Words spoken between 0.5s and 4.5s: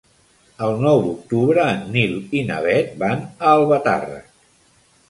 El nou d'octubre en Nil i na Bet van a Albatàrrec.